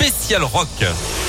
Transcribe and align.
spécial 0.00 0.44
rock. 0.44 1.19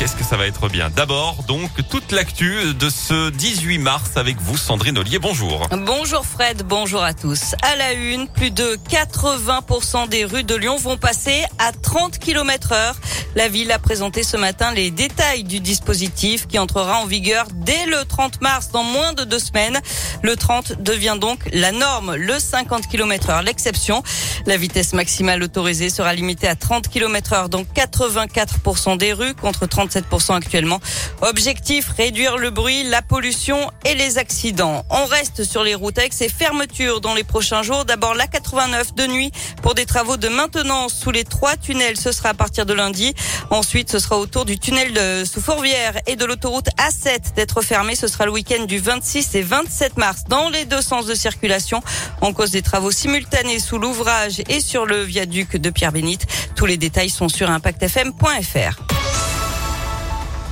Qu'est-ce 0.00 0.16
que 0.16 0.24
ça 0.24 0.38
va 0.38 0.46
être 0.46 0.70
bien 0.70 0.88
D'abord, 0.88 1.42
donc, 1.46 1.68
toute 1.90 2.10
l'actu 2.10 2.72
de 2.72 2.88
ce 2.88 3.28
18 3.28 3.76
mars 3.76 4.16
avec 4.16 4.40
vous, 4.40 4.56
Sandrine 4.56 4.96
Ollier. 4.96 5.18
Bonjour. 5.18 5.68
Bonjour 5.86 6.24
Fred, 6.24 6.62
bonjour 6.62 7.02
à 7.02 7.12
tous. 7.12 7.54
À 7.60 7.76
la 7.76 7.92
une, 7.92 8.26
plus 8.26 8.50
de 8.50 8.78
80% 8.88 10.08
des 10.08 10.24
rues 10.24 10.42
de 10.42 10.54
Lyon 10.54 10.78
vont 10.78 10.96
passer 10.96 11.44
à 11.58 11.72
30 11.72 12.18
km 12.18 12.72
heure. 12.72 12.96
La 13.36 13.48
ville 13.48 13.70
a 13.72 13.78
présenté 13.78 14.22
ce 14.22 14.38
matin 14.38 14.72
les 14.72 14.90
détails 14.90 15.44
du 15.44 15.60
dispositif 15.60 16.46
qui 16.48 16.58
entrera 16.58 16.98
en 17.00 17.06
vigueur 17.06 17.46
dès 17.54 17.84
le 17.84 18.04
30 18.06 18.40
mars 18.40 18.70
dans 18.72 18.82
moins 18.82 19.12
de 19.12 19.24
deux 19.24 19.38
semaines. 19.38 19.78
Le 20.22 20.34
30 20.34 20.82
devient 20.82 21.18
donc 21.20 21.40
la 21.52 21.72
norme, 21.72 22.14
le 22.14 22.38
50 22.38 22.88
km 22.88 23.28
heure 23.28 23.42
l'exception. 23.42 24.02
La 24.46 24.56
vitesse 24.56 24.94
maximale 24.94 25.42
autorisée 25.42 25.90
sera 25.90 26.14
limitée 26.14 26.48
à 26.48 26.56
30 26.56 26.88
km 26.88 27.34
heure 27.34 27.48
dans 27.50 27.62
84% 27.62 28.96
des 28.96 29.12
rues 29.12 29.34
contre 29.34 29.66
37% 29.90 30.34
actuellement. 30.34 30.80
Objectif, 31.22 31.88
réduire 31.96 32.38
le 32.38 32.50
bruit, 32.50 32.84
la 32.84 33.02
pollution 33.02 33.70
et 33.84 33.94
les 33.94 34.18
accidents. 34.18 34.84
On 34.90 35.04
reste 35.06 35.44
sur 35.44 35.62
les 35.62 35.74
routes 35.74 35.98
avec 35.98 36.12
ces 36.12 36.28
fermetures 36.28 37.00
dans 37.00 37.14
les 37.14 37.24
prochains 37.24 37.62
jours. 37.62 37.84
D'abord 37.84 38.14
la 38.14 38.26
89 38.26 38.94
de 38.94 39.06
nuit 39.06 39.32
pour 39.62 39.74
des 39.74 39.86
travaux 39.86 40.16
de 40.16 40.28
maintenance 40.28 40.94
sous 40.94 41.10
les 41.10 41.24
trois 41.24 41.56
tunnels. 41.56 41.96
Ce 41.96 42.12
sera 42.12 42.30
à 42.30 42.34
partir 42.34 42.66
de 42.66 42.72
lundi. 42.72 43.14
Ensuite, 43.50 43.90
ce 43.90 43.98
sera 43.98 44.18
autour 44.18 44.44
du 44.44 44.58
tunnel 44.58 44.92
de 44.92 45.24
sous 45.24 45.40
Fourvière 45.40 45.94
et 46.06 46.16
de 46.16 46.24
l'autoroute 46.24 46.68
A7 46.78 47.34
d'être 47.34 47.62
fermé. 47.62 47.94
Ce 47.96 48.08
sera 48.08 48.26
le 48.26 48.32
week-end 48.32 48.64
du 48.64 48.78
26 48.78 49.34
et 49.34 49.42
27 49.42 49.96
mars 49.96 50.24
dans 50.28 50.48
les 50.48 50.64
deux 50.64 50.82
sens 50.82 51.06
de 51.06 51.14
circulation 51.14 51.82
en 52.20 52.32
cause 52.32 52.50
des 52.50 52.62
travaux 52.62 52.90
simultanés 52.90 53.58
sous 53.58 53.78
l'ouvrage 53.78 54.42
et 54.48 54.60
sur 54.60 54.86
le 54.86 55.02
viaduc 55.02 55.56
de 55.56 55.70
Pierre-Bénite. 55.70 56.26
Tous 56.54 56.66
les 56.66 56.76
détails 56.76 57.10
sont 57.10 57.28
sur 57.28 57.50
impactfm.fr. 57.50 58.99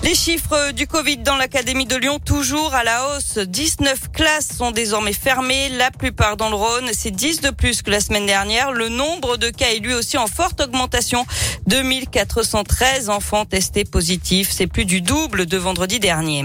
Les 0.05 0.15
chiffres 0.15 0.71
du 0.71 0.87
Covid 0.87 1.19
dans 1.19 1.37
l'Académie 1.37 1.85
de 1.85 1.97
Lyon, 1.97 2.21
toujours 2.25 2.73
à 2.73 2.85
la 2.85 3.09
hausse. 3.09 3.39
19 3.39 4.13
classes 4.13 4.57
sont 4.57 4.71
désormais 4.71 5.13
fermées, 5.13 5.69
la 5.71 5.91
plupart 5.91 6.37
dans 6.37 6.49
le 6.49 6.55
Rhône. 6.55 6.89
C'est 6.93 7.11
10 7.11 7.41
de 7.41 7.51
plus 7.51 7.83
que 7.83 7.91
la 7.91 8.01
semaine 8.01 8.25
dernière. 8.25 8.71
Le 8.71 8.89
nombre 8.89 9.37
de 9.37 9.51
cas 9.51 9.71
est 9.71 9.81
lui 9.81 9.95
aussi 9.95 10.17
en 10.17 10.29
forte 10.29 10.61
augmentation. 10.61 11.27
2413 11.67 13.11
enfants 13.11 13.45
testés 13.45 13.85
positifs. 13.85 14.51
C'est 14.53 14.69
plus 14.69 14.85
du 14.85 15.01
double 15.01 15.47
de 15.47 15.59
vendredi 15.59 15.99
dernier. 15.99 16.45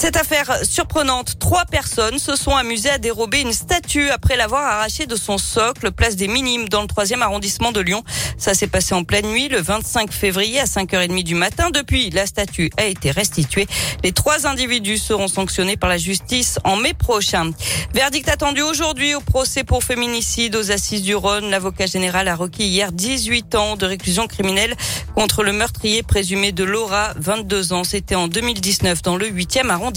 Cette 0.00 0.16
affaire 0.16 0.64
surprenante, 0.64 1.38
trois 1.38 1.66
personnes 1.66 2.18
se 2.18 2.34
sont 2.34 2.56
amusées 2.56 2.88
à 2.88 2.96
dérober 2.96 3.42
une 3.42 3.52
statue 3.52 4.08
après 4.08 4.34
l'avoir 4.34 4.62
arrachée 4.62 5.04
de 5.04 5.14
son 5.14 5.36
socle, 5.36 5.92
place 5.92 6.16
des 6.16 6.26
Minimes, 6.26 6.70
dans 6.70 6.80
le 6.80 6.86
troisième 6.86 7.20
arrondissement 7.20 7.70
de 7.70 7.80
Lyon. 7.80 8.02
Ça 8.38 8.54
s'est 8.54 8.66
passé 8.66 8.94
en 8.94 9.04
pleine 9.04 9.26
nuit, 9.26 9.50
le 9.50 9.60
25 9.60 10.10
février 10.10 10.58
à 10.58 10.64
5h30 10.64 11.22
du 11.22 11.34
matin. 11.34 11.68
Depuis, 11.68 12.08
la 12.08 12.24
statue 12.24 12.70
a 12.78 12.86
été 12.86 13.10
restituée. 13.10 13.66
Les 14.02 14.12
trois 14.12 14.46
individus 14.46 14.96
seront 14.96 15.28
sanctionnés 15.28 15.76
par 15.76 15.90
la 15.90 15.98
justice 15.98 16.58
en 16.64 16.76
mai 16.76 16.94
prochain. 16.94 17.50
Verdict 17.92 18.30
attendu 18.30 18.62
aujourd'hui 18.62 19.14
au 19.14 19.20
procès 19.20 19.64
pour 19.64 19.84
féminicide 19.84 20.56
aux 20.56 20.70
assises 20.70 21.02
du 21.02 21.14
Rhône. 21.14 21.50
L'avocat 21.50 21.84
général 21.84 22.26
a 22.28 22.36
requis 22.36 22.64
hier 22.64 22.90
18 22.90 23.54
ans 23.54 23.76
de 23.76 23.84
réclusion 23.84 24.26
criminelle 24.28 24.74
contre 25.14 25.42
le 25.42 25.52
meurtrier 25.52 26.02
présumé 26.02 26.52
de 26.52 26.64
Laura, 26.64 27.12
22 27.16 27.74
ans. 27.74 27.84
C'était 27.84 28.14
en 28.14 28.28
2019 28.28 29.02
dans 29.02 29.18
le 29.18 29.28
8e 29.28 29.68
arrondissement. 29.68 29.89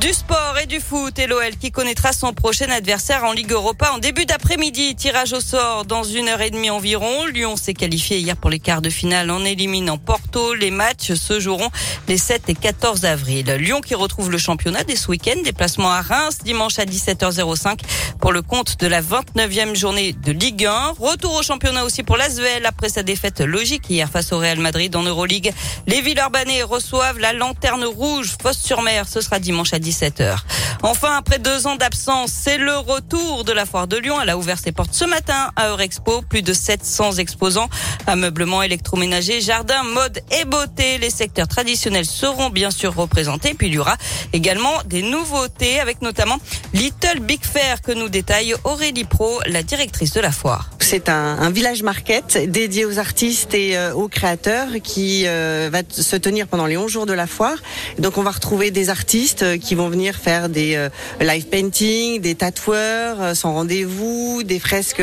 Du 0.00 0.12
sport 0.12 0.58
et 0.60 0.66
du 0.66 0.80
foot 0.80 1.18
et 1.18 1.26
l'OL 1.26 1.56
qui 1.60 1.70
connaîtra 1.70 2.12
son 2.12 2.32
prochain 2.32 2.68
adversaire 2.70 3.24
en 3.24 3.32
Ligue 3.32 3.52
Europa 3.52 3.92
en 3.92 3.98
début 3.98 4.24
d'après-midi. 4.24 4.96
Tirage 4.96 5.32
au 5.32 5.40
sort 5.40 5.84
dans 5.84 6.02
une 6.02 6.28
heure 6.28 6.40
et 6.40 6.50
demie 6.50 6.70
environ. 6.70 7.26
Lyon 7.26 7.56
s'est 7.56 7.74
qualifié 7.74 8.18
hier 8.18 8.36
pour 8.36 8.50
les 8.50 8.58
quarts 8.58 8.82
de 8.82 8.90
finale 8.90 9.30
en 9.30 9.44
éliminant 9.44 9.98
Porto. 9.98 10.54
Les 10.54 10.70
matchs 10.70 11.12
se 11.12 11.38
joueront 11.38 11.70
les 12.08 12.16
7 12.16 12.48
et 12.48 12.54
14 12.54 13.04
avril. 13.04 13.46
Lyon 13.60 13.80
qui 13.80 13.94
retrouve 13.94 14.30
le 14.30 14.38
championnat 14.38 14.82
dès 14.82 14.96
ce 14.96 15.08
week-end. 15.08 15.40
Déplacement 15.44 15.90
à 15.90 16.00
Reims 16.00 16.38
dimanche 16.42 16.78
à 16.78 16.84
17h05 16.84 17.78
pour 18.22 18.32
le 18.32 18.40
compte 18.40 18.78
de 18.78 18.86
la 18.86 19.02
29e 19.02 19.74
journée 19.74 20.12
de 20.12 20.30
Ligue 20.30 20.66
1. 20.66 20.94
Retour 21.00 21.34
au 21.34 21.42
championnat 21.42 21.84
aussi 21.84 22.04
pour 22.04 22.16
l'Asvel 22.16 22.64
après 22.64 22.88
sa 22.88 23.02
défaite 23.02 23.40
logique 23.40 23.90
hier 23.90 24.08
face 24.08 24.32
au 24.32 24.38
Real 24.38 24.60
Madrid 24.60 24.94
en 24.94 25.02
Euroleague. 25.02 25.52
Les 25.88 26.00
Villeurbanais 26.00 26.62
reçoivent 26.62 27.18
la 27.18 27.32
lanterne 27.32 27.84
rouge 27.84 28.36
Fosse-sur-Mer. 28.40 29.08
Ce 29.08 29.20
sera 29.20 29.40
dimanche 29.40 29.72
à 29.72 29.80
17h. 29.80 30.36
Enfin, 30.84 31.16
après 31.16 31.40
deux 31.40 31.66
ans 31.66 31.74
d'absence, 31.74 32.30
c'est 32.32 32.58
le 32.58 32.76
retour 32.76 33.42
de 33.42 33.52
la 33.52 33.66
foire 33.66 33.88
de 33.88 33.96
Lyon. 33.96 34.20
Elle 34.22 34.30
a 34.30 34.38
ouvert 34.38 34.58
ses 34.58 34.70
portes 34.70 34.94
ce 34.94 35.04
matin 35.04 35.50
à 35.56 35.70
Eurexpo. 35.70 36.22
Plus 36.22 36.42
de 36.42 36.52
700 36.52 37.14
exposants, 37.14 37.68
ameublement 38.06 38.62
électroménager, 38.62 39.40
jardin, 39.40 39.82
mode 39.82 40.20
et 40.30 40.44
beauté. 40.44 40.98
Les 40.98 41.10
secteurs 41.10 41.48
traditionnels 41.48 42.06
seront 42.06 42.50
bien 42.50 42.70
sûr 42.70 42.94
représentés. 42.94 43.54
Puis 43.54 43.66
il 43.66 43.74
y 43.74 43.78
aura 43.78 43.96
également 44.32 44.74
des 44.86 45.02
nouveautés 45.02 45.80
avec 45.80 46.02
notamment 46.02 46.38
Little 46.72 47.18
Big 47.20 47.44
Fair 47.44 47.82
que 47.82 47.90
nous 47.90 48.11
détaille 48.12 48.54
Aurélie 48.64 49.04
Pro, 49.04 49.40
la 49.46 49.62
directrice 49.62 50.12
de 50.12 50.20
la 50.20 50.30
foire. 50.30 50.68
C'est 50.92 51.08
un, 51.08 51.50
village 51.50 51.82
market 51.82 52.50
dédié 52.50 52.84
aux 52.84 52.98
artistes 52.98 53.54
et 53.54 53.78
euh, 53.78 53.94
aux 53.94 54.08
créateurs 54.08 54.68
qui 54.84 55.22
euh, 55.26 55.70
va 55.72 55.80
se 55.88 56.16
tenir 56.16 56.46
pendant 56.48 56.66
les 56.66 56.76
11 56.76 56.90
jours 56.90 57.06
de 57.06 57.14
la 57.14 57.26
foire. 57.26 57.56
Donc 57.98 58.18
on 58.18 58.22
va 58.22 58.30
retrouver 58.30 58.70
des 58.70 58.90
artistes 58.90 59.42
euh, 59.42 59.56
qui 59.56 59.74
vont 59.74 59.88
venir 59.88 60.16
faire 60.16 60.50
des 60.50 60.88
live 61.20 61.46
painting, 61.46 62.20
des 62.20 62.34
tatoueurs 62.34 63.34
sans 63.34 63.54
rendez-vous, 63.54 64.42
des 64.42 64.58
fresques 64.58 65.02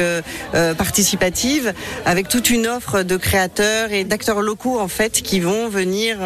participatives 0.77 1.73
avec 2.05 2.27
toute 2.27 2.49
une 2.51 2.67
offre 2.67 3.01
de 3.01 3.17
créateurs 3.17 3.91
et 3.91 4.03
d'acteurs 4.03 4.41
locaux 4.41 4.79
en 4.79 4.87
fait 4.87 5.21
qui 5.23 5.39
vont 5.39 5.69
venir 5.69 6.17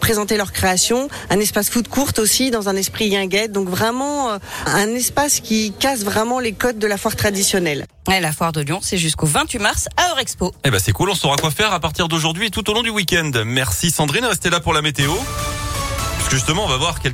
présenter 0.00 0.36
leurs 0.36 0.52
créations. 0.52 1.08
Un 1.30 1.38
espace 1.38 1.68
food 1.68 1.86
court 1.86 2.12
aussi 2.18 2.50
dans 2.50 2.68
un 2.68 2.76
esprit 2.76 3.10
guinguette. 3.10 3.52
Donc 3.52 3.68
vraiment 3.68 4.38
un 4.66 4.88
espace 4.94 5.40
qui 5.40 5.72
casse 5.78 6.02
vraiment 6.16 6.40
les 6.40 6.52
codes 6.52 6.78
de 6.78 6.86
la 6.86 6.96
foire 6.96 7.14
traditionnelle. 7.14 7.84
Et 8.10 8.20
la 8.20 8.32
foire 8.32 8.50
de 8.50 8.62
Lyon, 8.62 8.78
c'est 8.80 8.96
jusqu'au 8.96 9.26
28 9.26 9.58
mars 9.58 9.88
à 9.98 10.12
Eurexpo. 10.12 10.54
Eh 10.64 10.70
ben 10.70 10.78
c'est 10.78 10.92
cool, 10.92 11.10
on 11.10 11.14
saura 11.14 11.36
quoi 11.36 11.50
faire 11.50 11.74
à 11.74 11.80
partir 11.80 12.08
d'aujourd'hui 12.08 12.46
et 12.46 12.50
tout 12.50 12.68
au 12.70 12.72
long 12.72 12.82
du 12.82 12.88
week-end. 12.88 13.30
Merci 13.44 13.90
Sandrine, 13.90 14.24
restez 14.24 14.48
là 14.48 14.60
pour 14.60 14.72
la 14.72 14.80
météo. 14.80 15.12
Parce 15.12 16.30
que 16.30 16.36
justement, 16.36 16.64
on 16.64 16.68
va 16.68 16.78
voir 16.78 17.00
quel 17.00 17.12